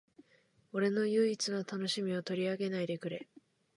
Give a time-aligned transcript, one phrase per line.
[0.73, 3.27] 俺の唯一の楽しみを取り上げないでくれ